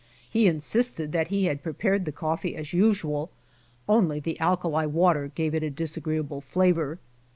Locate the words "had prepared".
1.45-2.05